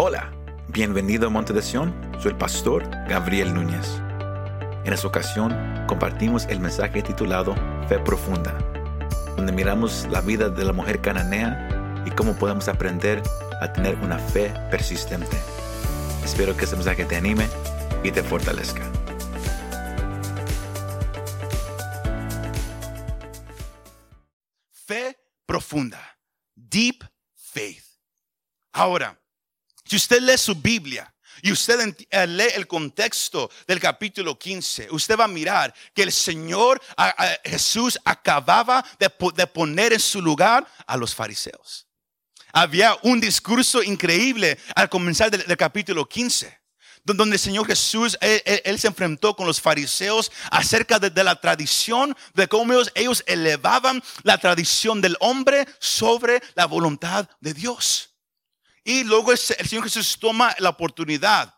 [0.00, 0.32] Hola,
[0.68, 3.96] bienvenido a Monte de Sion, soy el pastor Gabriel Núñez.
[4.84, 5.52] En esta ocasión
[5.88, 7.56] compartimos el mensaje titulado
[7.88, 8.56] Fe Profunda,
[9.36, 13.20] donde miramos la vida de la mujer cananea y cómo podemos aprender
[13.60, 15.36] a tener una fe persistente.
[16.22, 17.48] Espero que este mensaje te anime
[18.04, 18.84] y te fortalezca.
[24.70, 25.98] Fe profunda.
[26.54, 27.02] Deep
[27.34, 27.82] faith.
[28.72, 29.18] Ahora,
[29.88, 35.16] si usted lee su Biblia y usted eh, lee el contexto del capítulo 15, usted
[35.18, 36.80] va a mirar que el Señor,
[37.44, 41.86] Jesús, acababa de, po- de poner en su lugar a los fariseos.
[42.52, 46.58] Había un discurso increíble al comenzar del, capítulo 15
[47.04, 52.16] don- donde el Señor Jesús, él, se enfrentó con los fariseos acerca de, la tradición,
[52.34, 58.07] de cómo ellos elevaban la tradición del hombre sobre la voluntad de Dios.
[58.88, 61.54] Y luego el, Señor Jesús toma la oportunidad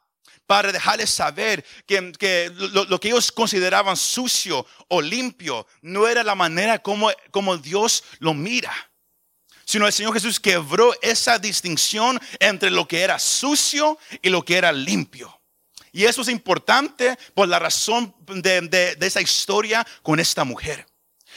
[0.48, 6.34] para dejarles saber que, que lo, que ellos consideraban sucio o limpio no era la
[6.34, 8.72] manera como, como Dios lo mira
[9.64, 14.56] sino el Señor Jesús quebró esa distinción entre lo que era sucio y lo que
[14.56, 15.41] era limpio.
[15.92, 20.84] Y eso es importante por la razón de, de- esa historia con esta mujer.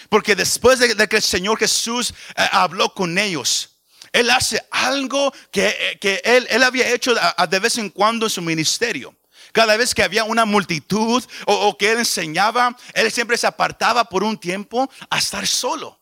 [0.09, 3.72] Porque después de, de que el Señor Jesús eh, habló con ellos,
[4.13, 7.13] Él hace algo que, eh, que él, él había hecho
[7.49, 9.13] de vez en cuando en su ministerio.
[9.51, 14.23] Cada vez que había una multitud o, que Él enseñaba, Él siempre se apartaba por
[14.23, 15.99] un tiempo a estar solo.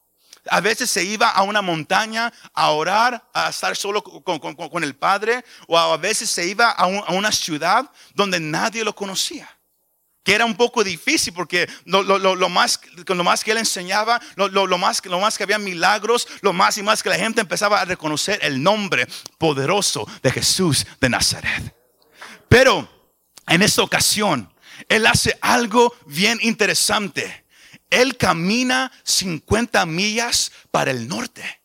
[0.49, 4.83] A veces se iba a una montaña a orar, a estar solo con, con- con-
[4.83, 9.49] el Padre, o a veces se iba a, a una ciudad donde nadie lo conocía.
[10.23, 12.03] Que era un poco difícil porque lo,
[12.49, 14.21] más, lo más que él enseñaba,
[14.77, 17.85] más, lo más que había milagros, lo más y más que la gente empezaba a
[17.85, 21.75] reconocer el nombre poderoso de Jesús de Nazaret.
[22.47, 22.87] Pero
[23.47, 24.53] en esta ocasión,
[24.89, 27.45] él hace algo bien interesante.
[27.89, 31.60] Él camina 50 millas para el norte.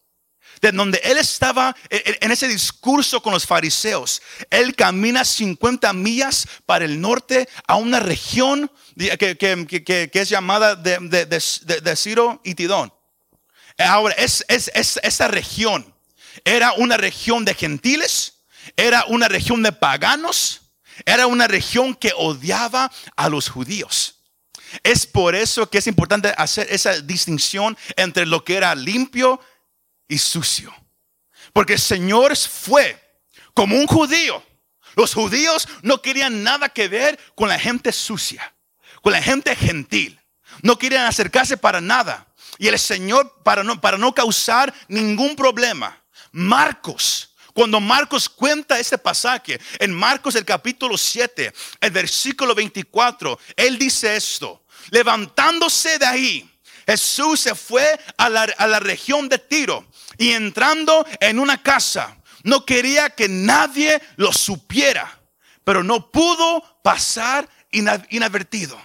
[0.60, 6.46] De donde él estaba en en ese discurso con los fariseos, él camina 50 millas
[6.64, 12.54] para el norte a una región que, es llamada de, de, de, de- Ciro y
[12.54, 12.92] Tidón.
[13.78, 15.94] Ahora, es- esa región
[16.44, 18.34] era una región de gentiles,
[18.76, 20.62] era una región de paganos,
[21.04, 24.14] era una región que odiaba a los judíos.
[24.82, 29.40] Es por eso que es importante hacer esa distinción entre lo que era limpio
[30.08, 30.74] y sucio.
[31.52, 33.00] Porque el Señor fue
[33.54, 34.42] como un judío.
[34.94, 38.54] Los judíos no querían nada que ver con la gente sucia,
[39.02, 40.20] con la gente gentil.
[40.62, 42.26] No querían acercarse para nada.
[42.58, 46.02] Y el Señor, para no, para no causar ningún problema,
[46.32, 53.78] Marcos, cuando Marcos cuenta este pasaje, en Marcos el capítulo 7, el versículo 24, él
[53.78, 56.55] dice esto, levantándose de ahí,
[56.86, 59.86] Jesús se fue a la, a la región de Tiro
[60.18, 65.20] y entrando en una casa, no quería que nadie lo supiera,
[65.64, 68.80] pero no pudo pasar ina- inadvertido.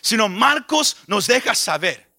[0.00, 2.10] Sino Marcos nos deja saber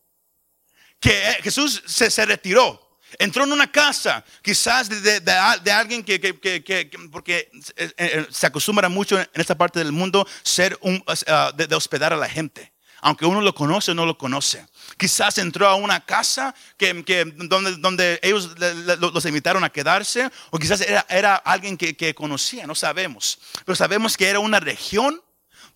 [1.00, 3.00] que eh, Jesús se, se retiró.
[3.18, 5.20] Entró en una casa, quizás de, de-
[5.64, 9.58] de alguien que, que- que- que- que- porque eh, eh, se acostumbra mucho en esta
[9.58, 12.71] parte del mundo ser un, uh, de hospedar a la gente.
[13.02, 14.66] Aunque uno lo conoce o no lo conoce.
[14.98, 20.30] Quizás entró a una casa que, que- donde, donde ellos le- los invitaron a quedarse,
[20.52, 23.40] o quizás era, era alguien que, conocía, no sabemos.
[23.66, 25.22] Pero sabemos que era una región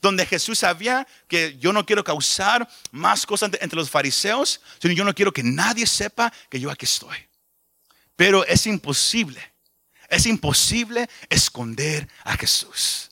[0.01, 4.93] donde Jesús sabía que yo no quiero causar más cosas entre- entre los fariseos, sino
[4.93, 7.17] yo no quiero que nadie sepa que yo aquí estoy.
[8.15, 9.41] Pero es imposible,
[10.09, 13.09] es imposible esconder a Jesús.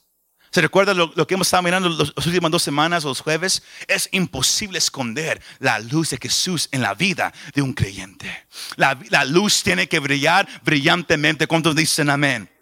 [0.54, 3.64] ¿Se recuerda lo, que hemos estado mirando las últimas dos semanas, los jueves?
[3.88, 8.46] Es imposible esconder la luz de Jesús en la vida de un creyente.
[8.76, 11.48] La, la luz tiene que brillar brillantemente.
[11.48, 12.54] ¿Cuántos dicen amén?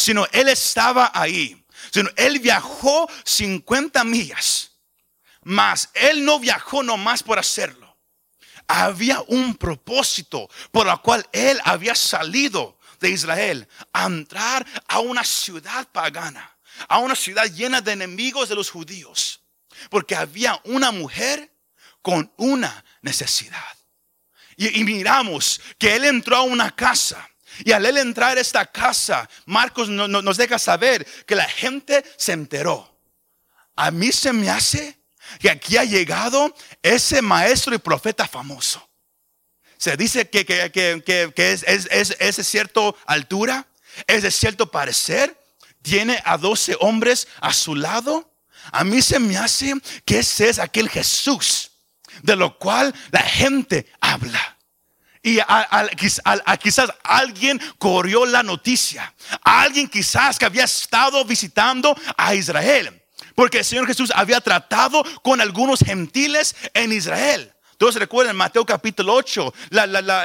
[0.00, 1.56] sino él estaba ahí.
[1.90, 4.72] Sino él viajó 50 millas.
[5.42, 7.96] Mas él no viajó nomás por hacerlo.
[8.66, 15.24] Había un propósito por el cual él había salido de Israel a entrar a una
[15.24, 16.49] ciudad pagana,
[16.88, 19.40] a una ciudad llena de enemigos de los judíos.
[19.88, 21.52] Porque había una mujer
[22.02, 23.64] con una necesidad.
[24.56, 27.26] Y, miramos que él entró a una casa.
[27.64, 31.48] Y al él entrar a esta casa, Marcos no- no- nos deja saber que la
[31.48, 32.98] gente se enteró.
[33.76, 34.98] A mí se me hace
[35.38, 38.86] que aquí ha llegado ese maestro y profeta famoso.
[39.78, 43.66] Se dice que, que, que, que- que es, es, es, es de cierta altura,
[44.06, 45.36] Es de cierto parecer,
[45.82, 48.32] tiene a doce hombres a su lado.
[48.72, 49.74] A mí se me hace
[50.04, 51.70] que ese es aquel Jesús
[52.22, 54.56] de lo cual la gente habla.
[55.22, 55.38] Y
[56.62, 59.14] quizás alguien corrió la noticia.
[59.42, 63.02] Alguien quizás que había estado visitando a Israel.
[63.34, 67.52] Porque el Señor Jesús había tratado con algunos gentiles en Israel.
[67.80, 69.54] Todos recuerdan Mateo capítulo 8,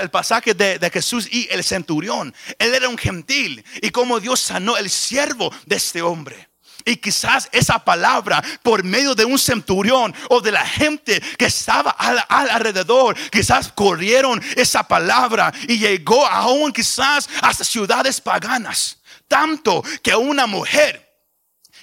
[0.02, 2.36] el pasaje de, Jesús y el centurión.
[2.60, 6.50] Él era un gentil y como Dios sanó el siervo de este hombre.
[6.84, 11.92] Y quizás esa palabra por medio de un centurión o de la gente que estaba
[11.92, 18.98] al, alrededor, quizás corrieron esa palabra y llegó aún quizás hasta ciudades paganas.
[19.30, 21.10] Tanto que una mujer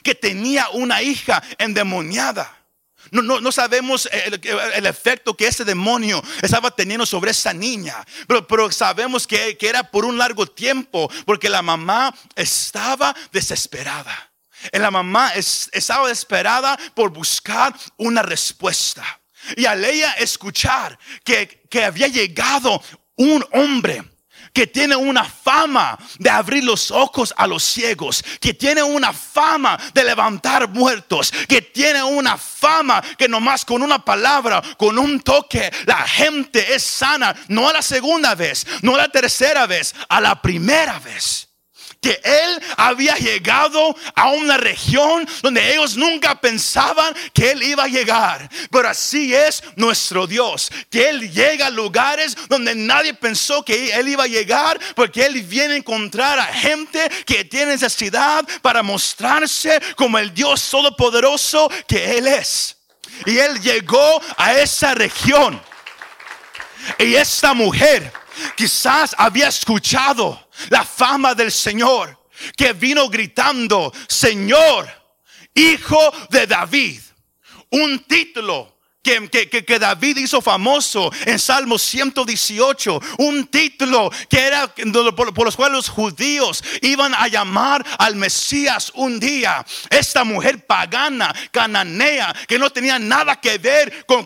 [0.03, 2.62] que tenía una hija endemoniada.
[3.13, 8.47] No, no, no, sabemos el, efecto que ese demonio estaba teniendo sobre esa niña, pero,
[8.47, 14.33] pero sabemos que, que era por un largo tiempo, porque la mamá estaba desesperada.
[14.73, 19.05] La mamá estaba desesperada por buscar una respuesta.
[19.57, 22.83] Y al ella escuchar que, que había llegado
[23.17, 24.03] un hombre
[24.53, 29.79] que tiene una fama de abrir los ojos a los ciegos, que tiene una fama
[29.95, 35.71] de levantar muertos, que tiene una fama que nomás con una palabra, con un toque,
[35.87, 40.21] la gente es sana, no a la segunda vez, no a la tercera vez, a
[40.21, 41.52] la primera vez
[42.03, 47.89] que él había llegado a una región donde ellos nunca pensaban que él iba a
[47.89, 48.51] llegar.
[48.71, 54.09] Pero así es nuestro Dios, que él llega a lugares donde nadie pensó que él
[54.09, 59.81] iba a llegar, porque él viene a encontrar a gente que tiene necesidad para mostrarse
[59.95, 62.77] como el Dios todopoderoso que él es.
[63.27, 65.63] Y él llegó a esa región.
[66.99, 68.13] Y esta mujer
[68.57, 72.19] quizás había escuchado la fama del Señor,
[72.57, 74.89] que vino gritando, Señor,
[75.55, 77.01] hijo de David.
[77.71, 84.73] Un título que, David hizo famoso en Salmo 118, un título que era
[85.17, 89.65] por, los cuales los judíos iban a llamar al Mesías un día.
[89.91, 94.25] Esta mujer pagana, cananea, que no tenía nada que ver con,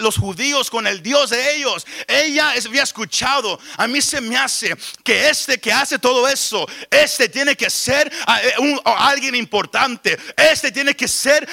[0.00, 1.86] los judíos, con el Dios de ellos.
[2.08, 4.74] Ella había escuchado, a mí se me hace
[5.04, 10.94] que este que hace todo eso, este tiene que ser eh, alguien importante, este tiene
[10.94, 11.46] que ser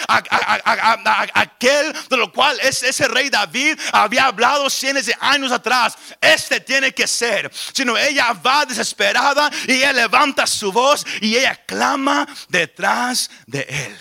[1.33, 5.97] aquel de lo cual ese rey David había hablado cientos de años atrás.
[6.21, 7.51] Este tiene que ser.
[7.73, 13.97] Sino ella va desesperada y ella levanta su voz y ella clama detrás de él.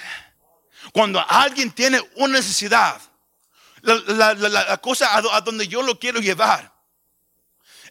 [0.93, 3.01] Cuando alguien tiene una necesidad,
[3.83, 6.75] la, cosa a, donde yo lo quiero llevar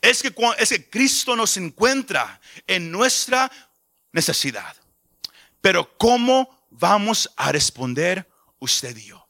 [0.01, 3.51] es que, es que Cristo nos encuentra en nuestra
[4.11, 4.75] necesidad.
[5.61, 8.27] Pero ¿cómo vamos a responder
[8.59, 9.24] usted y yo?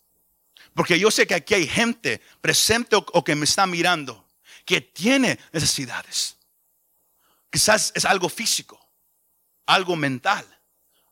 [0.75, 4.27] Porque yo sé que aquí hay gente presente o, que me está mirando
[4.65, 6.35] que tiene necesidades.
[7.49, 8.77] Quizás es algo físico,
[9.65, 10.45] algo mental,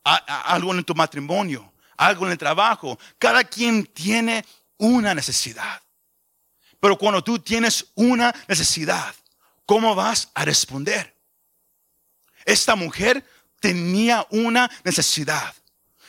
[0.02, 2.98] algo en tu matrimonio, algo en el trabajo.
[3.18, 4.44] Cada quien tiene
[4.76, 5.80] una necesidad.
[6.78, 9.14] Pero cuando tú tienes una necesidad,
[9.64, 11.16] ¿cómo vas a responder?
[12.44, 13.24] Esta mujer
[13.60, 15.54] tenía una necesidad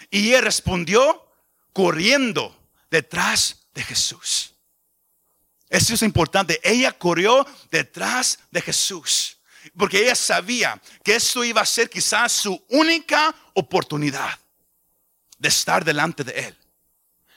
[0.10, 1.26] y ella respondió
[1.72, 2.65] corriendo
[2.96, 4.54] detrás de Jesús.
[5.70, 6.62] Eso es importante.
[6.64, 9.38] Ella corrió detrás de Jesús.
[9.78, 14.40] Porque ella sabía que esto iba a ser quizás su única oportunidad
[15.38, 16.58] de estar delante de él.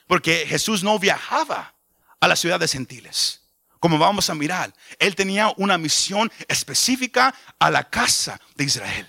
[0.06, 1.74] Porque Jesús no viajaba
[2.20, 3.40] a la ciudad de Gentiles.
[3.80, 9.08] Como vamos a mirar, él tenía una misión específica a la casa de Israel.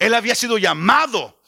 [0.00, 1.40] Él había sido llamado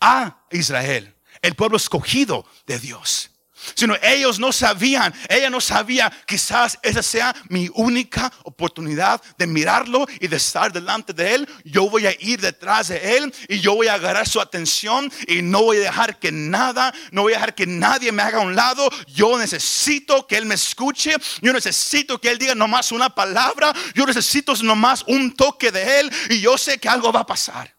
[0.00, 3.29] a Israel, el pueblo escogido de Dios
[3.74, 10.06] sino ellos no sabían, ella no sabía, quizás esa sea mi única oportunidad de mirarlo
[10.20, 11.48] y de estar delante de él.
[11.64, 15.42] Yo voy a ir detrás de él y yo voy a agarrar su atención y
[15.42, 18.42] no voy a dejar que nada, no voy a dejar que nadie me haga a
[18.42, 18.88] un lado.
[19.08, 24.06] Yo necesito que él me escuche, yo necesito que él diga nomás una palabra, yo
[24.06, 27.74] necesito nomás un toque de él y yo sé que algo va a pasar.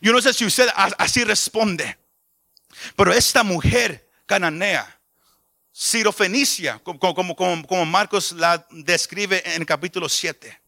[0.00, 1.98] Yo no sé si usted así responde,
[2.96, 5.00] pero esta mujer cananea,
[5.72, 10.60] sirofenicia, como, como, Marcos la describe en el capítulo 7.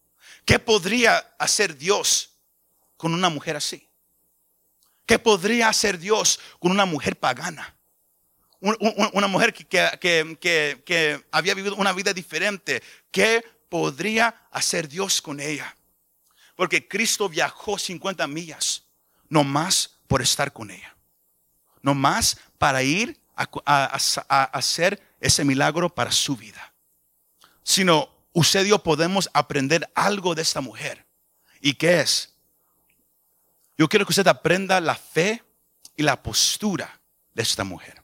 [0.45, 2.31] ¿Qué podría hacer Dios
[2.97, 3.87] con una mujer así?
[5.07, 7.77] ¿Qué podría hacer Dios con una mujer pagana?
[8.61, 12.83] Una mujer que, había vivido una vida diferente.
[13.13, 15.77] ¿Qué podría hacer Dios con ella?
[16.61, 18.83] porque Cristo viajó 50 millas,
[19.31, 20.95] no más por estar con ella,
[21.81, 23.19] no más para ir
[23.65, 26.73] a, hacer ese milagro para su vida,
[27.63, 31.07] sino usted y yo podemos aprender algo de esta mujer.
[31.61, 32.35] ¿Y qué es?
[33.77, 35.43] Yo quiero que usted aprenda la fe
[35.97, 37.01] y la postura
[37.35, 38.03] de esta mujer.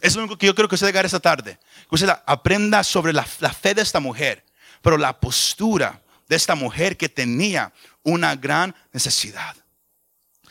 [0.00, 1.58] Es lo único que yo quiero que usted haga esta tarde.
[1.88, 4.44] Que usted aprenda sobre la, fe de esta mujer,
[4.80, 7.72] pero la postura de esta mujer que tenía
[8.02, 9.56] una gran necesidad.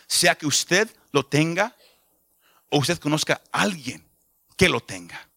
[0.05, 1.75] Sea que usted lo tenga
[2.69, 4.05] o usted conozca a alguien
[4.55, 5.29] que lo tenga.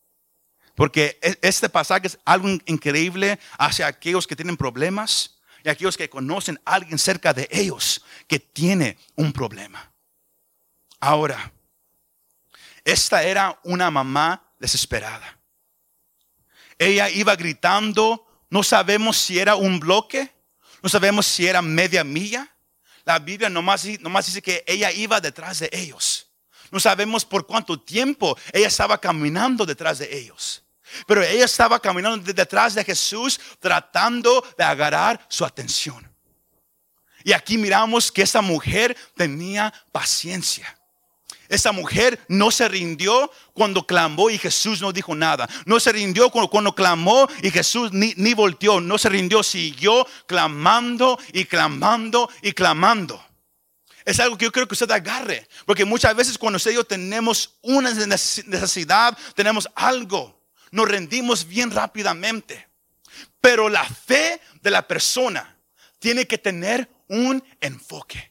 [0.74, 6.08] Porque e, este pasaje es algo increíble hacia aquellos que tienen problemas y aquellos que
[6.08, 9.92] conocen a alguien cerca de ellos que tiene un problema.
[10.98, 11.52] Ahora,
[12.84, 15.38] esta era una mamá desesperada.
[16.78, 20.32] Ella iba gritando, no sabemos si era un bloque,
[20.82, 22.48] no sabemos si era media milla.
[23.04, 26.29] La Biblia nomás, nomás dice que ella iba detrás de ellos.
[26.70, 30.62] No sabemos por cuánto tiempo ella estaba caminando detrás de ellos.
[31.06, 36.08] Pero ella estaba caminando detrás de Jesús tratando de agarrar su atención.
[37.22, 40.76] Y aquí miramos que esa mujer tenía paciencia.
[41.48, 45.48] Esa mujer no se rindió cuando clamó y Jesús no dijo nada.
[45.66, 48.80] No se rindió cuando, clamó y Jesús ni, ni volteó.
[48.80, 53.20] No se rindió, siguió clamando y clamando y clamando.
[54.04, 55.46] Es algo que yo creo que usted agarre.
[55.66, 60.40] Porque muchas veces cuando usted tenemos una necesidad, tenemos algo,
[60.70, 62.68] nos rendimos bien rápidamente.
[63.40, 65.56] Pero la fe de la persona
[65.98, 68.30] tiene que tener un enfoque.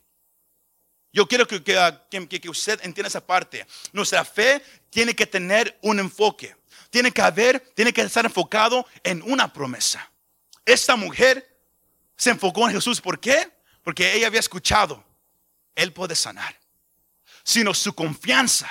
[1.11, 1.45] Yo quiero
[1.77, 3.65] ah, que, usted entienda esa parte.
[3.91, 6.55] Nuestra fe tiene que tener un enfoque.
[6.89, 10.11] Tiene que haber, tiene que estar enfocado en una promesa.
[10.65, 11.47] Esta mujer
[12.15, 13.01] se enfocó en Jesús.
[13.01, 13.51] ¿Por qué?
[13.83, 15.03] Porque ella había escuchado,
[15.81, 16.57] Él puede sanar.
[17.43, 18.69] Sino su confianza,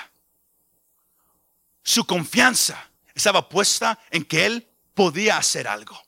[1.82, 6.00] su confianza estaba puesta en que Él podía hacer algo.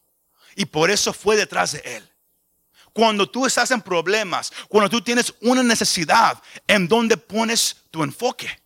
[0.56, 2.10] Y por eso fue detrás de Él.
[2.92, 8.60] Cuando tú estás en problemas, cuando tú tienes una necesidad, ¿en dónde pones tu enfoque?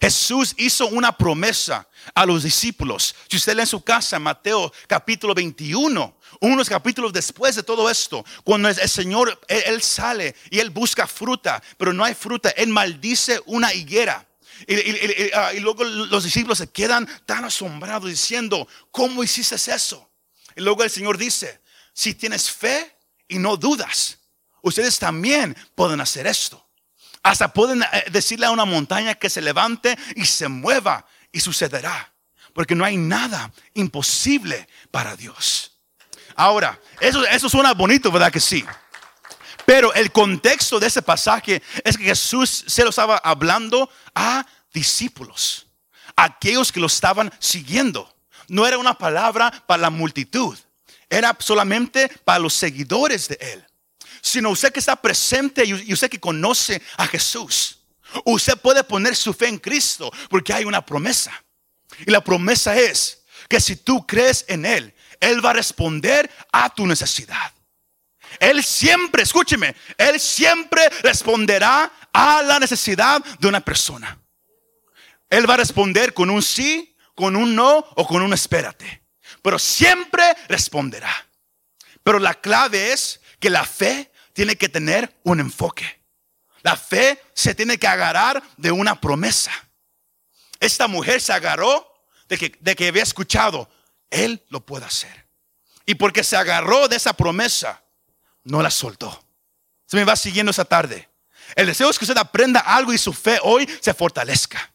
[0.00, 3.14] Jesús hizo una promesa a los discípulos.
[3.28, 8.24] Si usted lee en su casa, Mateo capítulo 21, unos capítulos después de todo esto,
[8.42, 13.40] cuando el Señor, él, sale y Él busca fruta, pero no hay fruta, Él maldice
[13.46, 14.26] una higuera.
[14.66, 20.10] Y, ah, y, luego los discípulos se quedan tan asombrados diciendo, ¿cómo hiciste eso?
[20.56, 21.60] Y luego el Señor dice,
[21.92, 22.96] si tienes fe
[23.28, 24.18] y no dudas,
[24.62, 26.64] ustedes también pueden hacer esto.
[27.22, 32.12] Hasta pueden eh, decirle a una montaña que se levante y se mueva y sucederá.
[32.52, 35.73] Porque no hay nada imposible para Dios.
[36.36, 38.64] Ahora, eso, eso suena bonito, ¿verdad que sí?
[39.66, 45.66] Pero el contexto de ese pasaje es que Jesús se lo estaba hablando a discípulos,
[46.16, 48.12] aquellos que lo estaban siguiendo.
[48.48, 50.58] No era una palabra para la multitud
[51.08, 53.64] era solamente para los seguidores de Él,
[54.20, 57.78] sino usted que está presente y usted que conoce a Jesús.
[58.24, 61.32] Usted puede poner su fe en Cristo porque hay una promesa.
[62.06, 64.93] Y la promesa es que si tú crees en Él,
[65.24, 67.52] Él va a responder a tu necesidad.
[68.40, 74.18] Él siempre, escúcheme, Él siempre responderá a la necesidad de una persona.
[75.30, 79.04] Él va a responder con un sí, con un no o con un espérate
[79.44, 81.14] pero siempre responderá.
[82.02, 86.00] Pero la clave es que la fe tiene que tener un enfoque.
[86.62, 89.52] La fe se tiene que agarrar de una promesa.
[90.60, 91.86] Esta mujer se agarró
[92.26, 93.68] de que, de que había escuchado,
[94.14, 95.26] Él lo puede hacer.
[95.86, 97.82] Y porque se agarró de esa promesa,
[98.44, 99.22] no la soltó.
[99.86, 101.08] Se me va siguiendo esa tarde.
[101.56, 104.72] El deseo es que usted aprenda algo y su fe hoy se fortalezca.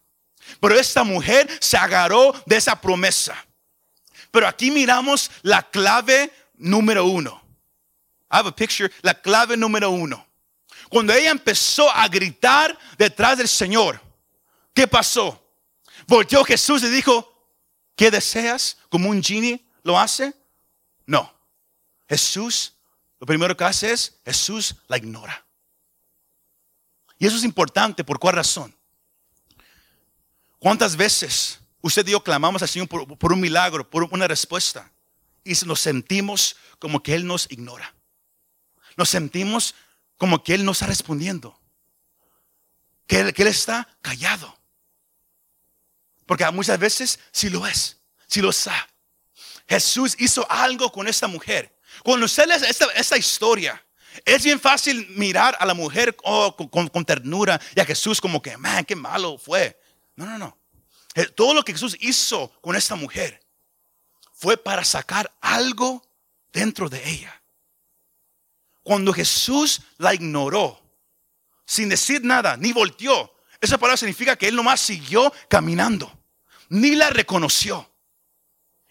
[0.59, 3.35] Pero esta mujer se agarró de esa promesa.
[4.29, 7.41] Pero aquí miramos la clave número uno.
[8.31, 10.27] I have a picture, la clave número uno.
[10.89, 14.01] Cuando ella empezó a gritar detrás del Señor,
[14.73, 15.43] ¿qué pasó?
[16.07, 17.38] Volteó Jesús y dijo,
[17.99, 18.77] ¿qué deseas?
[18.87, 20.33] Como un genie lo hace.
[21.05, 21.33] No.
[22.07, 22.73] Jesús,
[23.19, 25.45] lo primero que hace es, Jesús la ignora.
[27.17, 28.73] Y eso es importante, ¿por cuál razón?
[30.59, 34.91] ¿Cuántas veces Usted y yo clamamos al Señor por, un milagro, por una respuesta.
[35.45, 37.93] Y nos sentimos como que Él nos ignora.
[38.97, 39.75] Nos sentimos
[40.17, 41.57] como que Él no está respondiendo.
[43.07, 44.58] Que Él, que él está callado.
[46.29, 48.87] Porque muchas veces sí lo es, sí lo está.
[49.67, 51.75] Jesús hizo algo con esta mujer.
[52.03, 53.83] Cuando usted lee esta, esta historia,
[54.23, 58.43] Es bien fácil mirar a la mujer oh, con, con ternura y a Jesús como
[58.43, 59.75] que, man, qué malo fue.
[60.15, 60.59] No, no, no.
[61.15, 63.43] Eh, todo lo que Jesús hizo con esta mujer
[64.31, 66.03] fue para sacar algo
[66.53, 67.41] dentro de ella.
[68.83, 70.79] Cuando Jesús la ignoró,
[71.65, 76.18] sin decir nada, ni volteó, esa palabra significa que él nomás siguió caminando,
[76.69, 77.89] ni la reconoció.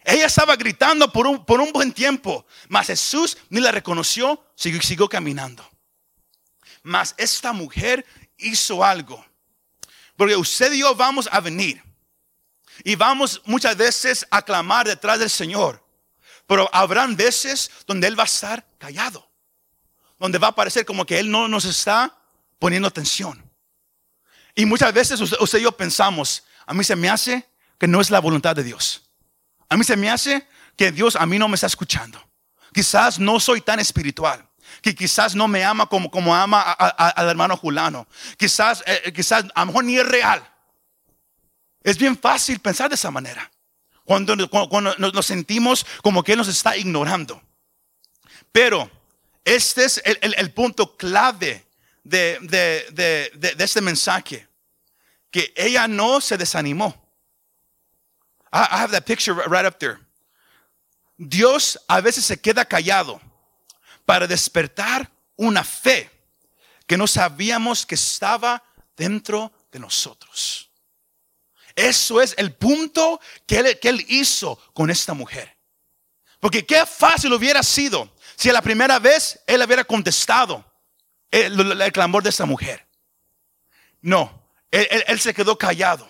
[0.05, 4.81] Ella estaba gritando por un, por un buen tiempo, mas Jesús ni la reconoció, siguió,
[4.83, 5.69] siguió caminando.
[6.83, 8.07] Mas esta mujer
[8.37, 9.25] hizo algo.
[10.17, 11.83] Porque usted y yo vamos a venir
[12.85, 15.85] y vamos muchas veces a clamar detrás del Señor.
[16.47, 19.31] Pero habrán veces donde Él va a estar callado.
[20.19, 22.17] Donde va a parecer como que Él no nos está
[22.59, 23.45] poniendo atención.
[24.55, 27.48] Y muchas veces usted, y yo pensamos, a mí se me hace
[27.79, 29.03] que no es la voluntad de Dios.
[29.69, 32.23] A mí se me hace que Dios a mí no me está escuchando.
[32.73, 34.45] Quizás no soy tan espiritual.
[34.83, 38.07] Que quizás no me ama como, como ama al hermano Julano.
[38.37, 40.47] Quizás, eh, quizás a lo mejor ni es real.
[41.83, 43.51] Es bien fácil pensar de esa manera.
[44.05, 47.43] Cuando, nos sentimos como que nos está ignorando.
[48.53, 48.91] Pero
[49.45, 51.67] este es el, punto clave
[52.05, 54.49] de, de, este mensaje.
[55.31, 57.08] Que ella no se desanimó.
[58.53, 59.99] I, have that picture right up there.
[61.19, 63.21] Dios a veces se queda callado
[64.07, 66.11] para despertar una fe
[66.87, 68.63] que no sabíamos que estaba
[68.97, 70.71] dentro de nosotros.
[71.75, 75.57] Eso es el punto que él, hizo con esta mujer.
[76.41, 80.65] Porque qué fácil hubiera sido si la primera vez él hubiera contestado
[81.31, 82.87] el, clamor de esta mujer.
[84.01, 86.09] No, él se quedó callado.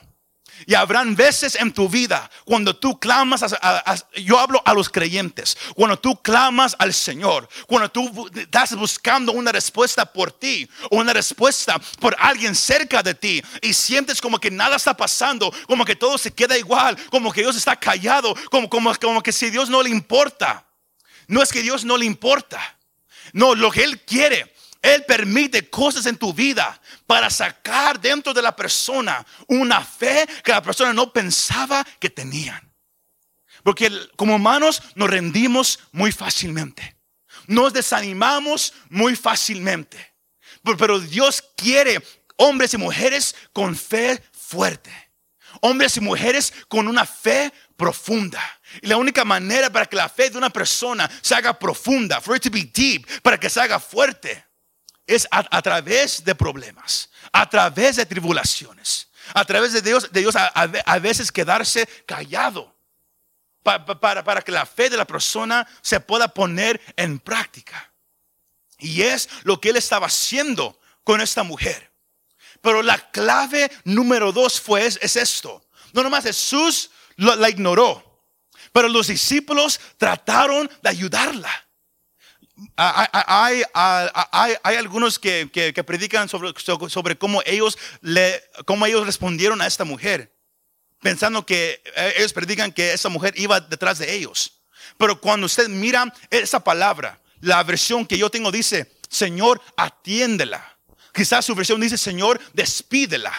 [0.66, 3.44] Y habrán veces en tu vida cuando tú clamas,
[4.16, 9.52] yo hablo a los creyentes, cuando tú clamas al Señor, cuando tú estás buscando una
[9.52, 14.76] respuesta por ti una respuesta por alguien cerca de ti y sientes como que nada
[14.76, 18.94] está pasando, como que todo se queda igual, como que Dios está callado, como, como,
[18.94, 20.64] como que si Dios no le importa.
[21.26, 22.76] No es que Dios no le importa.
[23.32, 28.42] No, lo que Él quiere él permite cosas en tu vida para sacar dentro de
[28.42, 32.72] la persona una fe que la persona no pensaba que tenían.
[33.62, 36.96] Porque como humanos nos rendimos muy fácilmente.
[37.46, 40.14] Nos desanimamos muy fácilmente.
[40.62, 42.02] Pero Dios quiere
[42.36, 44.92] hombres y mujeres con fe fuerte.
[45.60, 48.42] Hombres y mujeres con una fe profunda.
[48.80, 52.36] Y la única manera para que la fe de una persona se haga profunda, for
[52.36, 54.47] it to be deep, para que se haga fuerte,
[55.08, 60.36] es a, través de problemas, a través de tribulaciones, a través de Dios, de Dios
[60.36, 62.76] a, veces quedarse callado
[63.62, 67.90] para, para que la fe de la persona se pueda poner en práctica.
[68.78, 71.90] Y es lo que él estaba haciendo con esta mujer.
[72.60, 75.64] Pero la clave número dos fue es, esto.
[75.92, 78.22] No nomás Jesús la ignoró,
[78.72, 81.67] pero los discípulos trataron de ayudarla.
[82.76, 85.48] Hay, hay, algunos que,
[85.86, 86.52] predican sobre,
[86.88, 90.32] sobre cómo, ellos le, cómo ellos respondieron a esta mujer,
[91.00, 94.60] pensando que eh, ellos predican que esa mujer iba detrás de ellos.
[94.96, 100.76] Pero cuando usted mira esa palabra, la versión que yo tengo dice, Señor, atiéndela.
[101.14, 103.32] Quizás su versión dice, Señor, despídela.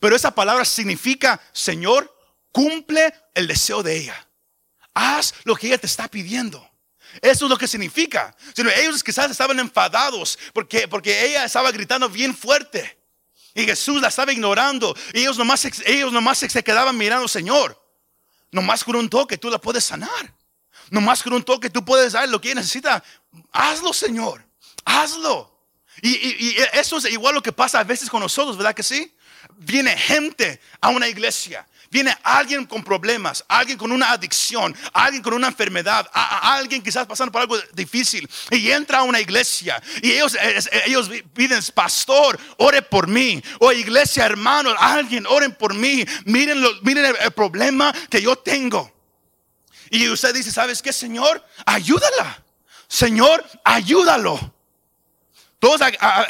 [0.00, 2.14] Pero esa palabra significa, Señor,
[2.52, 4.28] cumple el deseo de ella.
[4.92, 6.70] Haz lo que ella te está pidiendo.
[7.20, 8.34] Eso es lo que significa.
[8.54, 12.98] Sino ellos quizás estaban enfadados porque, porque ella estaba gritando bien fuerte.
[13.54, 14.94] Y Jesús la estaba ignorando.
[15.12, 17.80] Y ellos nomás, ellos nomás se quedaban mirando, Señor.
[18.50, 20.34] Nomás con un toque tú la puedes sanar.
[20.90, 23.02] Nomás con un toque tú puedes dar lo que ella necesita.
[23.52, 24.44] Hazlo, Señor.
[24.84, 25.54] Hazlo.
[26.02, 29.14] Y, y, eso es igual lo que pasa a veces con nosotros, ¿verdad que sí?
[29.56, 35.32] Viene gente a una iglesia Viene alguien con problemas, alguien con una adicción, alguien con
[35.32, 40.36] una enfermedad, alguien quizás pasando por algo difícil y entra a una iglesia y ellos,
[40.86, 43.40] ellos piden, pastor, ore por mí.
[43.60, 46.04] O iglesia, hermanos, alguien, oren por mí.
[46.24, 48.92] Miren, miren el, el problema que yo tengo.
[49.88, 51.46] Y usted dice, ¿sabes qué, Señor?
[51.64, 52.42] Ayúdala.
[52.88, 54.53] Señor, ayúdalo.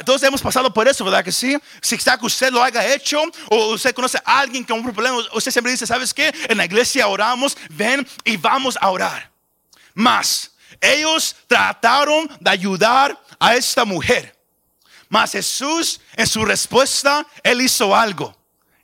[0.05, 1.59] Todos, hemos pasado por eso, ¿verdad que sí?
[1.83, 3.21] Si está que usted lo haya hecho
[3.51, 6.33] o usted conoce a alguien con un problema, usted siempre dice, ¿sabes qué?
[6.49, 9.29] En la iglesia oramos, ven y vamos a orar.
[9.93, 14.37] Más, ellos trataron de ayudar a esta mujer.
[15.09, 18.37] Mas Jesús, en su respuesta, él hizo algo.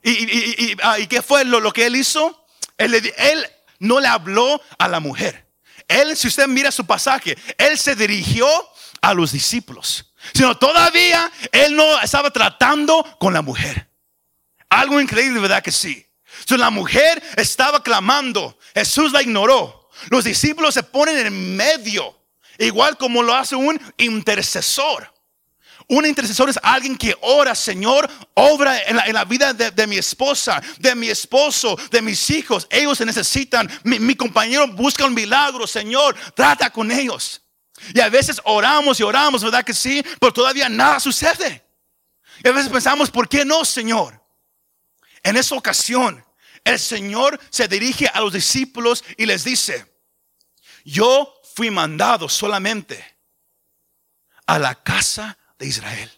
[0.03, 2.45] ¿Y, ah, qué fue lo, que él hizo?
[2.77, 5.47] Él no le habló a la mujer.
[5.87, 8.49] Él, si usted mira su pasaje, él se dirigió
[9.01, 13.89] a los discípulos, sino todavía él no estaba tratando con la mujer.
[14.69, 16.05] Algo increíble, ¿verdad que sí?
[16.49, 19.89] La mujer estaba clamando, Jesús la ignoró.
[20.09, 22.17] Los discípulos se ponen en medio,
[22.57, 25.11] igual como lo hace un intercesor.
[25.87, 30.95] Un intercesor es alguien que ora, Señor, obra en la, vida de, mi esposa, de
[30.95, 32.65] mi esposo, de mis hijos.
[32.69, 33.69] Ellos se necesitan.
[33.83, 37.40] Mi compañero busca un milagro, Señor, trata con ellos.
[37.93, 40.03] Y a veces oramos y oramos, ¿verdad que sí?
[40.19, 41.65] Pero todavía nada sucede.
[42.43, 44.21] Y a veces pensamos, ¿por qué no, Señor?
[45.23, 46.23] En esa ocasión,
[46.63, 49.85] el Señor se dirige a los discípulos y les dice,
[50.83, 53.03] yo fui mandado solamente
[54.45, 56.11] a la casa de Israel.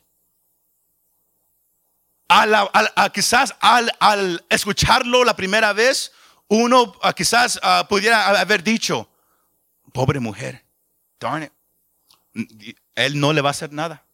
[2.29, 6.11] A quizás al, escucharlo la primera vez,
[6.47, 9.07] uno quizás ah, pudiera haber dicho,
[9.91, 10.65] pobre mujer,
[11.23, 14.05] darn it, él no le va a hacer nada,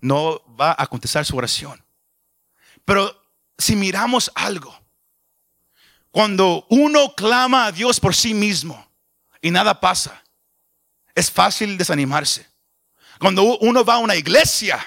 [0.00, 1.82] no va a contestar su oración.
[2.84, 3.22] Pero
[3.58, 4.78] si miramos algo,
[6.10, 8.90] cuando uno clama a Dios por sí mismo
[9.40, 10.22] y nada pasa,
[11.14, 12.46] es fácil desanimarse.
[13.18, 14.78] Cuando uno va a una iglesia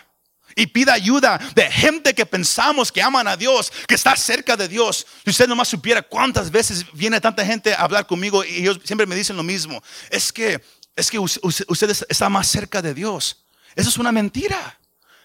[0.56, 4.68] y pide ayuda de gente que pensamos que aman a Dios, que está cerca de
[4.68, 5.06] Dios.
[5.24, 9.08] Si usted nomás supiera cuántas veces viene tanta gente a hablar conmigo y ellos siempre
[9.08, 9.82] me dicen lo mismo.
[10.10, 10.62] Es que,
[10.95, 13.45] es que usted está más cerca de Dios.
[13.75, 14.80] Eso es una mentira.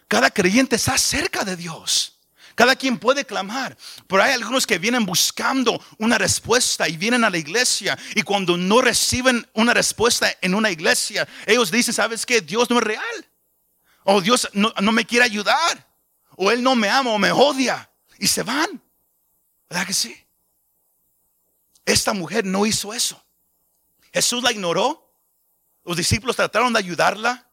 [0.08, 2.14] Cada creyente está cerca de Dios.
[2.54, 7.30] Cada quien puede clamar, pero hay algunos que vienen buscando una respuesta y vienen a
[7.30, 12.40] la iglesia y cuando no reciben una respuesta en una iglesia, ellos dicen, ¿sabes qué?
[12.40, 13.28] Dios no es real.
[14.04, 15.88] O Dios no, me quiere ayudar.
[16.36, 17.90] O Él no me ama o me odia.
[18.18, 18.80] Y se van.
[19.68, 20.16] ¿Verdad que sí?
[21.84, 23.20] Esta mujer no hizo eso.
[24.12, 25.03] Jesús la ignoró.
[25.84, 27.48] Los discípulos trataron de ayudarla.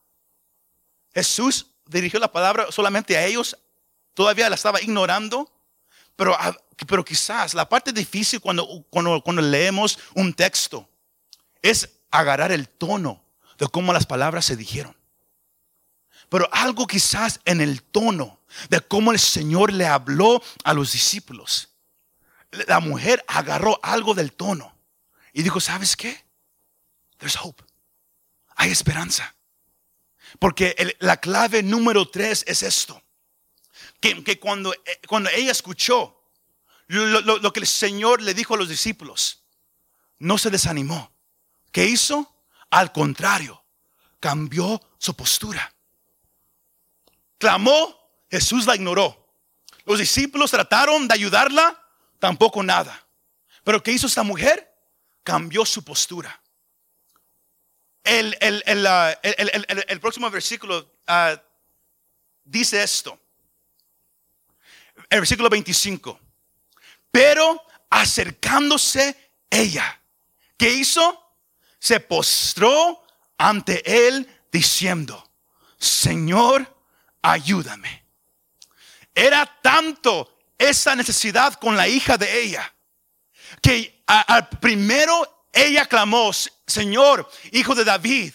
[1.13, 3.57] Jesús dirigió la palabra solamente a ellos
[4.13, 5.51] todavía la estaba ignorando,
[6.15, 6.55] pero, ah,
[6.87, 10.87] pero quizás la parte difícil cuando, cuando, cuando leemos un texto
[11.61, 13.23] es agarrar el tono
[13.57, 14.95] de cómo las palabras se dijeron.
[16.29, 18.39] Pero algo quizás en el tono
[18.69, 21.69] de cómo el Señor le habló a los discípulos.
[22.67, 24.75] La mujer agarró algo del tono
[25.33, 26.23] y dijo, ¿sabes qué?
[27.17, 27.63] There's hope.
[28.61, 29.35] Hay esperanza.
[30.37, 33.01] Porque la clave número tres es esto
[33.99, 36.29] que, cuando, eh, cuando ella escuchó
[36.85, 39.45] lo, que el Señor le dijo a los discípulos,
[40.19, 41.11] no se desanimó.
[41.71, 42.35] ¿Qué hizo?
[42.69, 43.63] Al contrario,
[44.19, 45.73] cambió su postura.
[47.39, 47.97] Clamó,
[48.29, 49.33] Jesús la ignoró.
[49.85, 51.83] Los discípulos trataron de ayudarla,
[52.19, 53.07] tampoco nada.
[53.63, 54.71] Pero ¿qué hizo esta mujer?
[55.23, 56.40] Cambió su postura.
[58.03, 61.39] El, el, próximo versículo ah,
[62.43, 63.21] dice esto
[65.11, 66.19] el versículo 25.
[67.11, 70.01] Pero acercándose ella,
[70.57, 71.19] ¿qué hizo?
[71.77, 73.03] Se postró
[73.37, 75.29] ante él diciendo,
[75.77, 76.65] Señor,
[77.21, 78.05] ayúdame.
[79.13, 82.73] Era tanto esa necesidad con la hija de ella,
[83.61, 86.31] que al primero ella clamó,
[86.65, 88.33] Señor, hijo de David,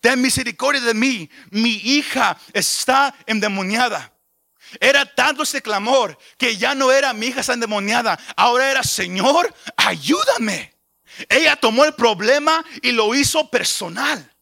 [0.00, 4.12] ten misericordia de mí, mi hija está endemoniada.
[4.80, 9.52] Era tanto ese clamor que ya no era mi hija está endemoniada, ahora era Señor,
[9.76, 10.72] ayúdame.
[11.28, 14.32] Ella tomó el problema y lo hizo personal.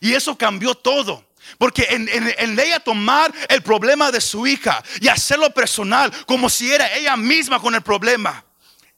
[0.00, 1.28] Y eso cambió todo.
[1.58, 6.72] Porque en, en, ella tomar el problema de su hija y hacerlo personal, como si
[6.72, 8.44] era ella misma con el problema,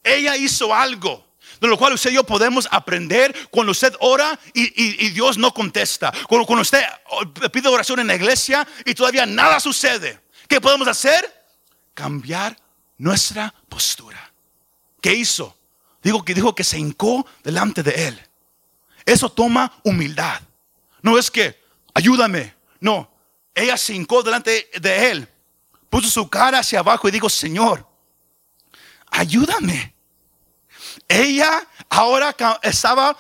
[0.03, 1.32] ella hizo algo
[1.63, 6.13] de lo cual usted y yo podemos aprender cuando usted ora y, Dios no contesta.
[6.29, 6.83] Cuando, cuando, usted
[7.53, 10.21] pide oración en la iglesia y todavía nada sucede.
[10.49, 11.47] ¿Qué podemos hacer?
[11.95, 12.59] Cambiar
[12.99, 14.33] nuestra postura.
[15.01, 15.57] ¿Qué hizo?
[16.03, 18.21] Digo que dijo que se hincó delante de él.
[19.07, 20.41] Eso toma humildad.
[21.01, 21.61] No es que
[21.95, 22.57] ayúdame.
[22.81, 23.09] No,
[23.55, 25.29] ella se hincó delante de él.
[25.89, 27.87] Puso su cara hacia abajo y dijo, Señor,
[29.13, 29.92] ayúdame.
[31.09, 33.17] Ella ahora estaba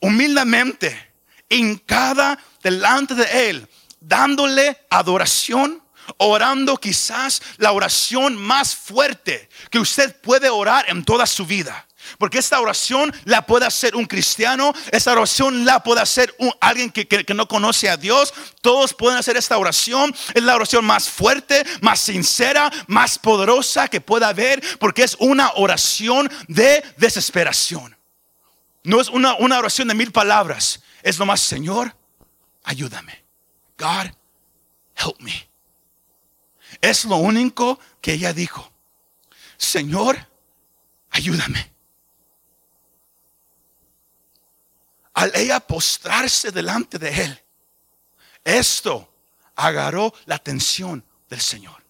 [0.00, 1.12] humildemente
[1.48, 3.68] hincada delante de él,
[4.00, 5.82] dándole adoración,
[6.18, 11.86] orando quizás la oración más fuerte que usted puede orar en toda su vida.
[12.18, 17.34] Porque esta oración la puede hacer un cristiano, esta oración la puede hacer alguien que,
[17.34, 18.32] no conoce a Dios.
[18.60, 20.14] Todos pueden hacer esta oración.
[20.34, 25.52] Es la oración más fuerte, más sincera, más poderosa que pueda haber, porque es una
[25.54, 27.96] oración de desesperación.
[28.82, 31.94] No es una, una oración de mil palabras, es nomás, Señor,
[32.64, 33.24] ayúdame.
[33.78, 34.10] God,
[34.96, 35.48] help me.
[36.80, 38.72] Es lo único que ella dijo.
[39.56, 40.28] Señor,
[41.10, 41.75] ayúdame.
[45.16, 47.42] Al ella postrarse delante de él,
[48.44, 49.12] esto
[49.54, 51.82] agarró la atención del Señor.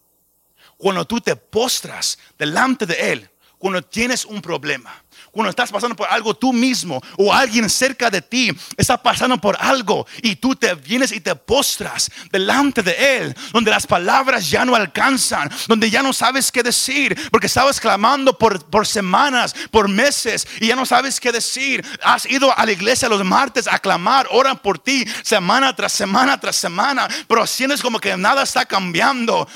[0.77, 5.03] Cuando tú te postras delante de Él, cuando tienes un problema,
[5.37, 9.55] cuando estás pasando por algo tú mismo o alguien cerca de ti está pasando por
[9.61, 14.65] algo y tú te vienes y te postras delante de Él, donde las palabras ya
[14.65, 19.89] no alcanzan, donde ya no sabes qué decir, porque estabas clamando por, por semanas, por
[19.89, 21.85] meses y ya no sabes qué decir.
[22.03, 26.41] Has ido a la iglesia los martes a clamar, oran por ti semana tras semana
[26.41, 29.47] tras semana, pero sientes como que nada está cambiando.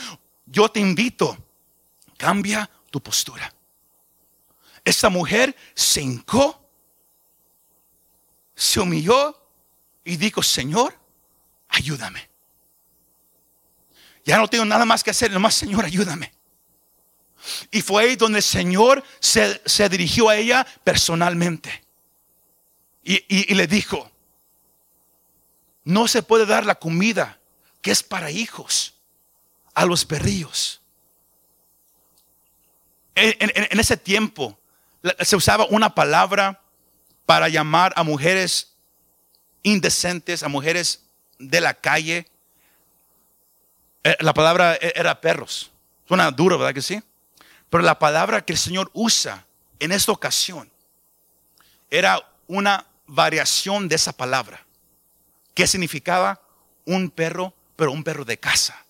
[0.44, 1.38] Yo te invito,
[2.18, 3.50] cambia tu postura.
[4.84, 6.68] Esta mujer se hincó,
[8.54, 9.36] se humilló
[10.04, 10.98] y dijo, Señor,
[11.68, 12.28] ayúdame.
[14.24, 16.32] Ya no tengo nada más que hacer, nomás, Señor, ayúdame.
[17.70, 21.84] Y fue ahí donde el Señor se, dirigió a ella personalmente.
[23.02, 24.10] Y, y le dijo,
[25.84, 27.40] no se puede dar la comida
[27.80, 28.94] que es para hijos
[29.74, 30.82] a los perrillos.
[33.14, 34.59] en, ese tiempo,
[35.20, 36.60] se usaba una palabra
[37.26, 38.74] para llamar a mujeres
[39.62, 41.04] indecentes, a mujeres
[41.38, 42.28] de la calle.
[44.04, 45.70] Eh, la palabra e, era perros.
[46.06, 47.02] Suena duro, ¿verdad que sí?
[47.68, 49.46] Pero la palabra que el Señor usa
[49.78, 50.70] en esta ocasión
[51.88, 54.64] era una variación de esa palabra.
[55.54, 56.40] ¿Qué significaba?
[56.84, 58.84] Un perro, pero un perro de casa.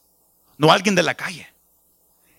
[0.56, 1.52] No alguien de la calle.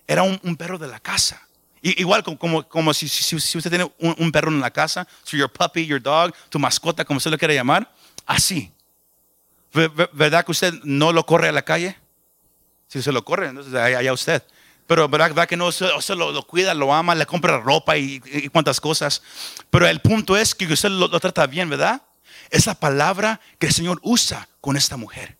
[0.06, 1.46] Era un perro de la casa
[1.82, 6.00] igual como, como, si, usted tiene un, perro en la casa, so your puppy, your
[6.00, 7.92] dog, tu mascota, como usted lo quiera llamar,
[8.24, 8.72] así.
[10.12, 11.96] ¿Verdad que usted no lo corre a la calle?
[12.86, 14.42] Si se lo corre, entonces allá usted.
[14.86, 15.68] Pero ¿verdad, que no?
[15.68, 19.22] Usted, lo, cuida, lo ama, le compra ropa y, cuantas cosas.
[19.70, 22.02] Pero el punto es que usted lo, trata bien, ¿verdad?
[22.50, 25.38] Es la palabra que el Señor usa con esta mujer.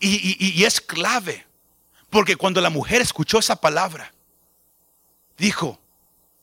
[0.00, 1.49] Y, y es clave
[2.10, 4.12] porque cuando la mujer escuchó esa palabra,
[5.38, 5.80] dijo,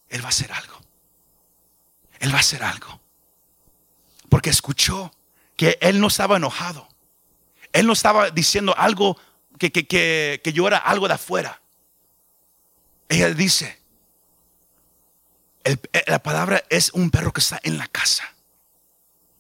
[0.10, 0.82] Él va a hacer algo.
[2.20, 3.02] Él va a hacer algo.
[4.30, 5.14] Porque escuchó
[5.58, 6.88] que Él no estaba enojado.
[7.74, 9.20] Él no estaba diciendo algo
[9.60, 11.62] que, que, yo era algo de afuera.
[13.10, 13.82] Ella dice,
[15.66, 15.78] eh,
[16.08, 18.34] la palabra es un perro que está en la casa.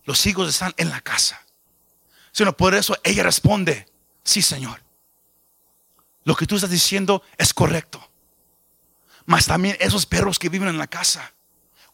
[0.03, 1.41] Los hijos están en la casa.
[2.33, 3.87] Sino por eso ella responde,
[4.23, 4.86] sí Señor
[6.27, 8.05] lo que tú estás diciendo es correcto.
[9.25, 11.33] Mas también esos perros que viven en la casa,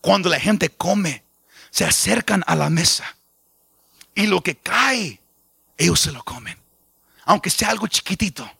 [0.01, 1.23] cuando la gente come,
[1.69, 3.15] se acercan a la mesa
[4.15, 5.21] y lo que cae,
[5.77, 6.57] ellos se lo comen,
[7.25, 8.51] aunque sea algo chiquitito.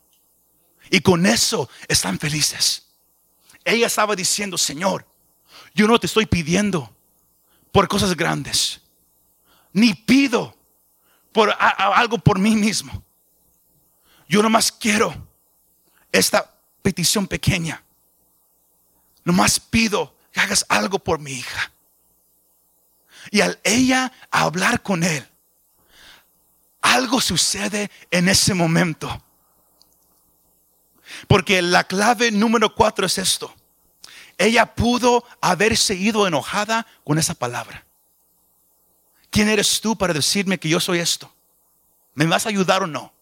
[0.92, 2.86] Y con eso están felices.
[3.66, 5.08] Ella estaba diciendo, Señor,
[5.74, 6.96] yo no te estoy pidiendo
[7.72, 8.80] por cosas grandes,
[9.72, 10.56] ni pido
[11.32, 13.04] por algo por mí mismo.
[14.28, 15.33] Yo nomás quiero
[16.14, 17.84] esta petición pequeña.
[19.26, 21.72] Nomás pido que hagas algo por mi hija.
[23.32, 25.28] Y al ella hablar con él,
[26.82, 29.22] algo sucede en ese momento.
[31.28, 33.54] Porque la clave número cuatro es esto.
[34.38, 37.86] Ella pudo haberse ido enojada con esa palabra.
[39.30, 41.34] ¿Quién eres tú para decirme que yo soy esto?
[42.14, 43.14] ¿Me vas a ayudar o no?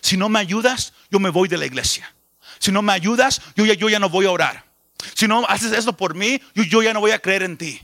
[0.00, 2.14] Si no me ayudas, yo me voy de la iglesia.
[2.60, 4.66] Si no me ayudas, yo ya, no voy a orar.
[5.14, 7.80] Si no haces esto por mí, yo, ya no voy a creer en ti.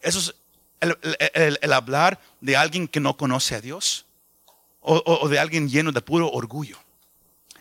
[0.00, 0.34] Eso es
[0.80, 4.06] el, hablar de alguien que no conoce a Dios
[4.80, 6.78] o, o de alguien lleno de puro orgullo.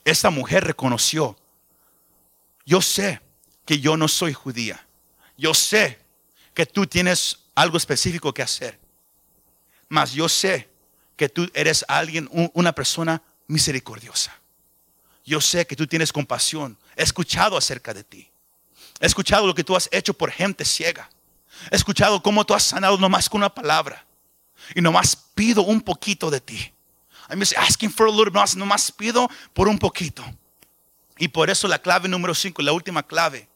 [0.06, 1.38] Esta mujer reconoció,
[2.66, 3.20] yo sé
[3.66, 4.88] que yo no soy judía.
[5.38, 6.00] Yo sé
[6.54, 8.80] que tú tienes algo específico que hacer.
[9.90, 10.70] Mas yo sé
[11.18, 14.40] que tú eres alguien, una persona misericordiosa
[15.30, 16.78] yo sé que tú tienes compasión.
[16.96, 18.30] He escuchado acerca de ti.
[19.00, 21.08] He escuchado lo que tú has hecho por gente ciega.
[21.70, 24.06] He escuchado cómo tú has sanado nomás con una palabra.
[24.74, 26.74] Y nomás pido un poquito de ti.
[27.30, 30.26] I'm asking for a little bit, nomás pido por un poquito.
[31.20, 33.48] Y por eso la clave número 5, la última clave,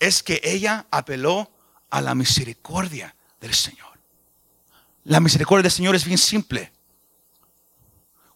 [0.00, 1.52] es que ella apeló
[1.88, 3.96] a la misericordia del Señor.
[5.04, 6.72] La misericordia del Señor es bien simple.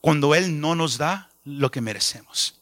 [0.00, 2.60] Cuando Él no nos da, lo que merecemos.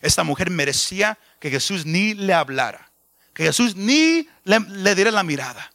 [0.00, 2.90] Esta mujer merecía que Jesús ni le hablara,
[3.32, 5.72] que Jesús ni le, diera la mirada.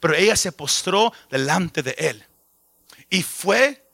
[0.00, 2.24] Pero ella se postró delante de él.
[3.10, 3.86] Y fue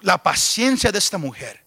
[0.00, 1.62] la paciencia de esta mujer.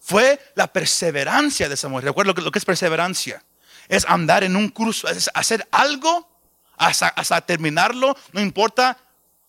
[0.00, 2.04] Fue la perseverancia de esta mujer.
[2.04, 3.42] Recuerda lo que, lo que es perseverancia.
[3.88, 6.28] Es andar en un curso, es hacer algo
[6.76, 8.96] hasta terminarlo, no importa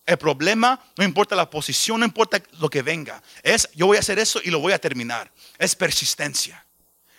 [0.06, 3.22] el problema, no importa la posición, no importa lo que venga.
[3.42, 5.30] Es, yo voy a hacer eso y lo voy a terminar.
[5.58, 6.64] Es persistencia.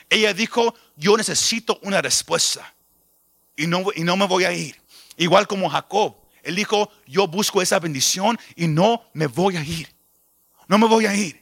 [0.09, 2.73] Ella dijo, yo necesito una respuesta
[3.55, 4.75] y no, y no me voy a ir.
[5.15, 9.87] Igual como Jacob, él dijo, yo busco esa bendición y no me voy a ir.
[10.67, 11.41] No me voy a ir.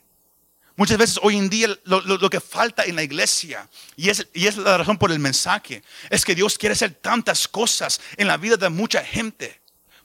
[0.75, 4.56] Muchas veces hoy en día lo, que falta en la iglesia, y es, y es
[4.56, 8.56] la razón por el mensaje, es que Dios quiere hacer tantas cosas en la vida
[8.56, 9.59] de mucha gente,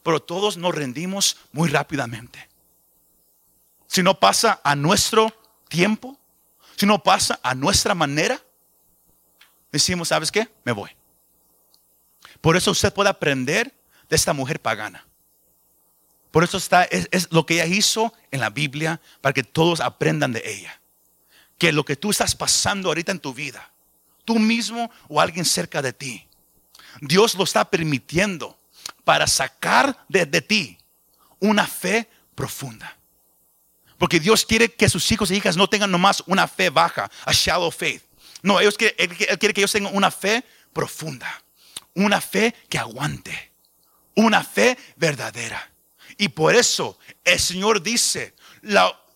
[0.04, 2.48] pero todos nos rendimos muy rápidamente.
[3.88, 5.32] Si no pasa a nuestro
[5.68, 6.16] tiempo,
[6.76, 8.40] si no pasa a nuestra manera,
[9.72, 10.48] decimos, ¿sabes qué?
[10.62, 10.90] Me voy.
[12.40, 13.74] Por eso usted puede aprender
[14.08, 15.06] de esta mujer pagana.
[16.30, 20.32] Por eso está, es, lo que ella hizo en la Biblia, para que todos aprendan
[20.32, 20.80] de ella.
[21.56, 23.72] Que lo que tú estás pasando ahorita en tu vida,
[24.26, 26.28] tú mismo o alguien cerca de ti,
[27.00, 28.58] Dios lo está permitiendo
[29.04, 30.78] para sacar de, ti
[31.40, 32.96] una fe profunda.
[33.98, 37.32] Porque Dios quiere que sus hijos e hijas no tengan nomás una fe baja, a
[37.32, 38.02] shallow faith.
[38.42, 41.44] No, ellos quiere, quiere que ellos tengan una fe profunda
[41.94, 43.52] una fe que aguante,
[44.14, 45.70] una fe verdadera.
[46.16, 48.34] Y por eso el Señor dice,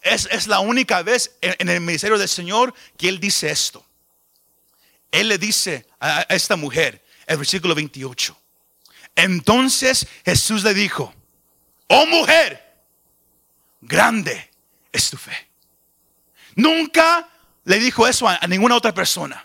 [0.02, 3.84] es, la única vez en, el ministerio del Señor que Él dice esto.
[5.10, 8.36] Él le dice a, a esta mujer, el versículo 28.
[9.18, 11.12] Entonces Jesús le dijo,
[11.88, 12.72] oh mujer,
[13.80, 14.48] grande
[14.92, 15.50] es tu fe.
[16.54, 17.28] Nunca
[17.64, 19.44] le dijo eso a ninguna otra persona.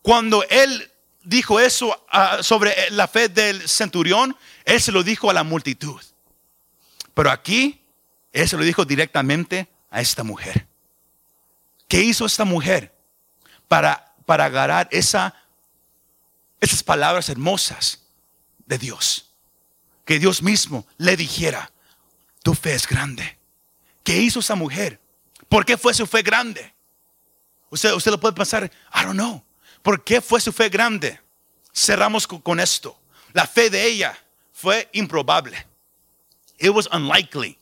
[0.00, 0.92] Cuando él
[1.24, 6.00] dijo eso ah, sobre la fe del centurión, él se lo dijo a la multitud.
[7.14, 7.82] Pero aquí,
[8.32, 10.68] él se lo dijo directamente a esta mujer.
[11.88, 12.94] ¿Qué hizo esta mujer
[13.66, 15.34] para, para agarrar esa,
[16.60, 18.03] esas palabras hermosas
[18.66, 19.30] de Dios?
[20.04, 21.70] Que Dios mismo le dijera,
[22.42, 23.38] tu fe es grande.
[24.02, 25.00] ¿Qué hizo esa mujer?
[25.48, 26.74] ¿Por qué fue su fe grande?
[27.70, 29.42] Usted, usted lo puede pensar, I don't know.
[29.82, 31.20] ¿Por qué fue su fe grande?
[31.74, 32.98] Cerramos con esto.
[33.32, 34.16] La fe de ella
[34.52, 35.56] fue improbable.
[36.58, 37.58] It was unlikely.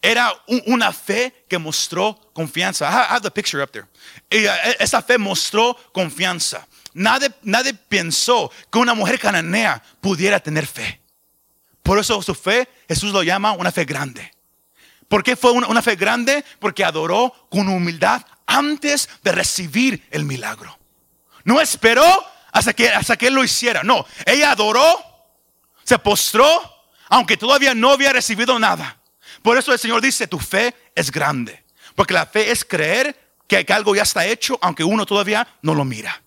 [0.00, 0.32] Era
[0.66, 2.88] una fe que mostró confianza.
[2.88, 3.86] I have the picture up there.
[4.30, 6.66] Eh, esa fe mostró confianza.
[6.94, 11.00] Nadie, nadie pensó que una mujer cananea pudiera tener fe.
[11.82, 14.32] Por eso su fe, Jesús lo llama una fe grande.
[15.08, 16.44] ¿Por qué fue una fe grande?
[16.58, 20.78] Porque adoró con humildad antes de recibir el milagro.
[21.44, 22.04] No esperó
[22.52, 23.82] hasta que, hasta que él lo hiciera.
[23.82, 24.82] No, ella adoró,
[25.84, 26.46] se postró,
[27.08, 28.98] aunque todavía no había recibido nada.
[29.42, 31.64] Por eso el Señor dice, tu fe es grande.
[31.94, 35.84] Porque la fe es creer que, algo ya está hecho, aunque uno todavía no lo
[35.84, 36.22] mira.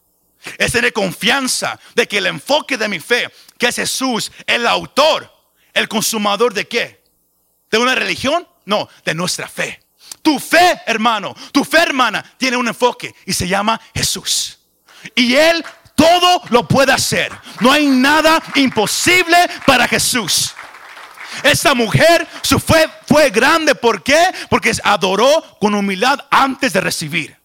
[0.57, 5.31] Es tener confianza de que el enfoque de mi fe, que es Jesús, el autor,
[5.73, 7.03] el consumador de qué?
[7.69, 8.47] ¿De una religión?
[8.65, 9.81] No, de nuestra fe.
[10.21, 14.59] Tu fe, hermano, tu fe, hermana, tiene un enfoque y se llama Jesús.
[15.15, 15.63] Y Él
[15.95, 17.31] todo lo puede hacer.
[17.59, 20.53] No hay nada imposible para Jesús.
[21.43, 23.73] Esta mujer, su fe fue grande.
[23.73, 24.19] ¿Por qué?
[24.49, 27.40] Porque adoró con humildad antes de recibir.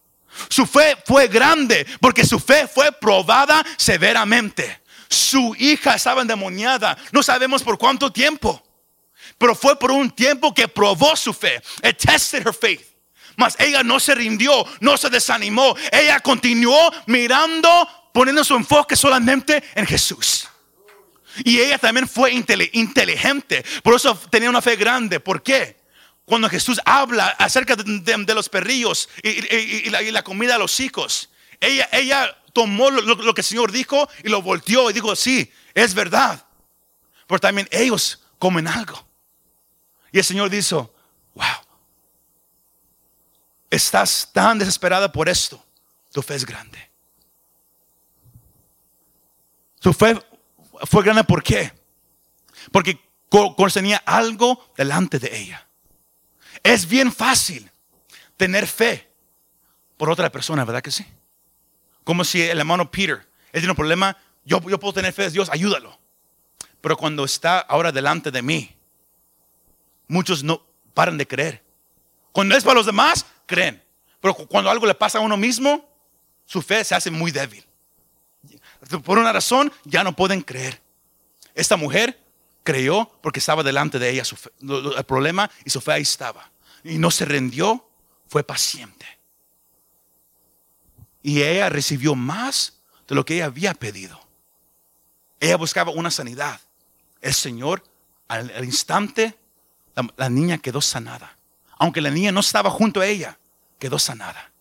[0.49, 4.83] Su fe fue grande porque su fe fue probada severamente.
[5.09, 6.97] Su hija estaba endemoniada.
[7.13, 8.63] No sabemos por cuánto tiempo.
[9.39, 11.63] Pero fue por un tiempo que probó su fe.
[11.83, 12.83] It tested her faith.
[13.37, 15.77] Mas ella no se rindió, no se desanimó.
[15.93, 17.69] Ella continuó mirando,
[18.13, 20.49] poniendo su enfoque solamente en Jesús.
[21.45, 23.65] Y ella también fue inteligente.
[23.83, 25.21] Por eso tenía una fe grande.
[25.21, 25.77] ¿Por qué?
[26.27, 32.91] Cuando Jesús habla acerca de, los perrillos y, la, comida a los hijos, ella, tomó
[32.91, 36.45] lo, que el Señor dijo y lo volteó y dijo, sí, es verdad.
[37.29, 39.07] Pero también ellos comen algo.
[40.11, 40.93] Y el Señor dijo,
[41.35, 41.45] wow,
[43.71, 45.65] estás tan desesperada por esto,
[46.11, 46.91] tu fe es grande.
[49.79, 50.21] Tu fe
[50.87, 51.73] fue grande ¿por?
[52.73, 52.99] Porque
[53.75, 55.66] tenía algo delante de ella.
[56.67, 57.71] Es bien fácil
[58.37, 59.09] tener fe
[59.97, 61.07] por otra persona, ¿verdad que sí?
[62.03, 65.49] Como si el hermano Peter, él tiene un problema, yo, puedo tener fe de Dios,
[65.49, 65.97] ayúdalo.
[66.81, 68.75] Pero cuando está ahora delante de mí,
[70.09, 70.61] muchos no
[70.93, 71.63] paran de creer.
[72.33, 73.81] Cuando es para los demás, creen.
[74.21, 75.89] Pero cuando algo le pasa a uno mismo,
[76.47, 77.65] su fe se hace muy débil.
[79.05, 80.83] Por una razón, ya no pueden creer.
[81.55, 82.19] Esta mujer
[82.65, 84.25] creyó porque estaba delante de ella
[84.61, 86.51] el problema y su fe ahí estaba.
[86.87, 87.89] Y no se rindió
[88.29, 89.07] fue paciente.
[91.23, 92.75] Y ella recibió más
[93.09, 94.21] de lo que ella había pedido.
[95.41, 96.61] Ella buscaba una sanidad.
[97.21, 97.83] El Señor,
[98.29, 99.37] al, instante,
[100.17, 101.37] la niña quedó sanada.
[101.79, 103.39] Aunque la niña no estaba junto a ella,
[103.79, 104.53] quedó sanada.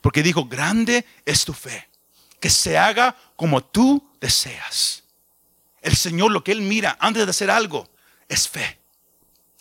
[0.00, 1.88] Porque dijo, grande es tu fe.
[2.38, 5.02] Que se haga como tú deseas.
[5.82, 7.88] El Señor lo que Él mira antes de hacer algo
[8.28, 8.78] es fe.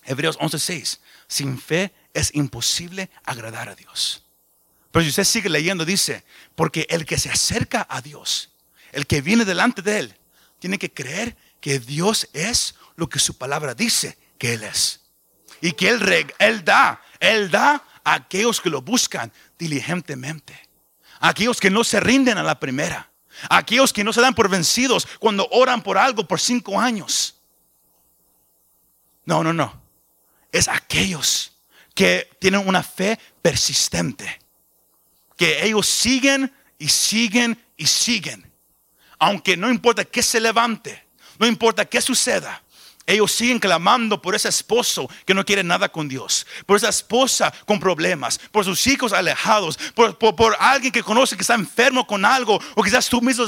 [0.06, 1.00] Hebreos 11:6.
[1.30, 4.26] Sin fe es imposible agradar a Dios.
[4.92, 6.26] Pero si usted sigue leyendo, dice,
[6.56, 8.50] porque el que se acerca a Dios,
[8.92, 10.18] el que viene delante de Él,
[10.58, 15.02] tiene que creer que Dios es lo que su palabra dice que Él es.
[15.62, 20.68] Y que Él, da, Él da a aquellos que lo buscan diligentemente.
[21.20, 23.12] Aquellos que no se rinden a la primera.
[23.50, 27.36] Aquellos que no se dan por vencidos cuando oran por algo por cinco años.
[29.26, 29.79] No, no, no.
[30.52, 31.54] Es aquellos
[31.94, 34.40] que tienen una fe persistente.
[35.36, 38.52] Que ellos siguen y siguen y siguen.
[39.20, 41.06] Aunque no importa que se levante,
[41.38, 42.64] no importa qué suceda,
[43.10, 47.52] ellos siguen clamando por ese esposo que no quiere nada con Dios, por esa esposa
[47.66, 52.62] con problemas, por sus hijos alejados, por, alguien que conoce que está enfermo con algo,
[52.76, 53.48] o quizás tú mismo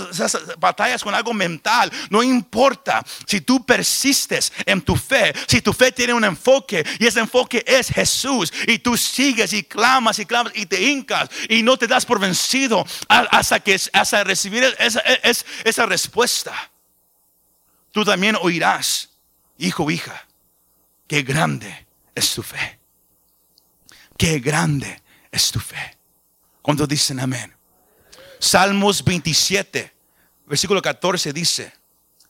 [0.57, 1.91] batallas con algo mental.
[2.09, 7.05] No importa si tú persistes en tu fe, si tu fe tiene un enfoque y
[7.05, 11.61] ese enfoque es Jesús, y tú sigues y clamas y clamas y te hincas y
[11.61, 15.01] no te das por vencido hasta, que, hasta recibir esa,
[15.63, 16.71] esa respuesta.
[17.91, 19.10] Tú también oirás
[19.61, 20.27] hijo, hija,
[21.07, 22.79] qué grande es tu fe.
[24.17, 25.01] Qué grande
[25.31, 25.97] es tu fe.
[26.61, 27.55] Cuando dicen amén?
[28.39, 29.93] Salmos 27,
[30.45, 31.73] versículo 14 dice,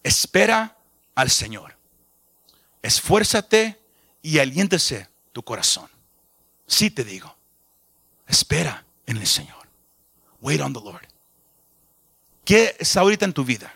[0.03, 0.77] espera
[1.15, 1.77] al Señor.
[2.81, 3.79] Esfuérzate
[4.21, 5.89] y aliéntese tu corazón.
[6.67, 7.35] Sí te digo,
[8.27, 9.69] espera en el Señor.
[10.41, 11.07] Wait on the Lord.
[12.43, 13.73] ¿Qué está ahorita en tu vida?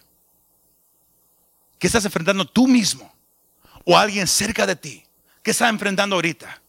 [1.79, 3.14] ¿Qué estás enfrentando tú mismo?
[3.85, 5.05] O alguien cerca de ti
[5.41, 6.61] que está enfrentando ahorita.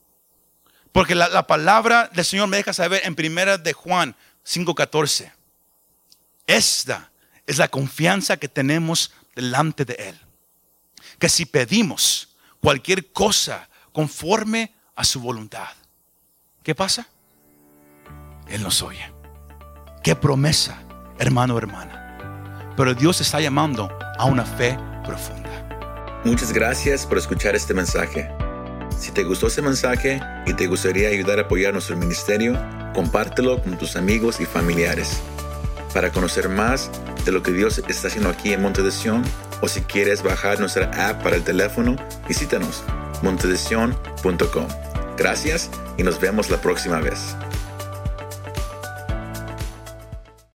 [0.93, 4.14] Porque la, palabra del Señor me deja saber en primera de Juan
[4.47, 5.33] 5:14.
[6.47, 7.11] Esta
[7.47, 10.19] es la confianza que tenemos delante de Él.
[11.19, 15.69] Que si pedimos cualquier cosa conforme a su voluntad,
[16.62, 17.07] ¿qué pasa?
[18.49, 19.12] Él nos oye.
[20.03, 20.83] Qué promesa,
[21.19, 22.75] hermano, hermana.
[22.77, 25.45] Pero Dios está llamando a una fe profunda.
[26.27, 28.29] Muchas gracias por escuchar este mensaje.
[28.99, 32.59] Si te gustó este mensaje y te gustaría ayudar a apoyar nuestro ministerio,
[32.95, 35.20] compártelo con tus amigos y familiares.
[35.95, 36.91] Para conocer más
[37.24, 38.91] de lo que Dios está haciendo aquí en Monte de
[39.61, 41.95] o si quieres bajar nuestra app para el teléfono,
[42.27, 42.83] visítanos
[43.22, 44.66] montedesion.com.
[45.16, 47.37] Gracias y nos vemos la próxima vez.